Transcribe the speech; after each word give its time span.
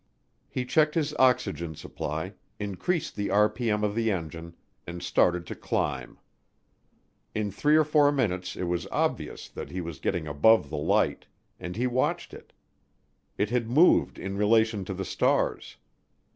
He 0.49 0.65
checked 0.65 0.95
his 0.95 1.13
oxygen 1.19 1.75
supply, 1.75 2.33
increased 2.59 3.15
the 3.15 3.29
r.p.m. 3.29 3.83
of 3.83 3.93
the 3.93 4.09
engine, 4.09 4.55
and 4.87 5.03
started 5.03 5.45
to 5.45 5.53
climb. 5.53 6.17
In 7.35 7.51
three 7.51 7.75
or 7.75 7.83
four 7.83 8.11
minutes 8.11 8.55
it 8.55 8.63
was 8.63 8.87
obvious 8.87 9.47
that 9.49 9.69
he 9.69 9.79
was 9.79 9.99
getting 9.99 10.25
above 10.25 10.71
the 10.71 10.75
light, 10.77 11.27
and 11.59 11.75
he 11.75 11.85
watched 11.85 12.33
it; 12.33 12.51
it 13.37 13.51
had 13.51 13.69
moved 13.69 14.17
in 14.17 14.37
relation 14.37 14.83
to 14.85 14.95
the 14.95 15.05
stars. 15.05 15.77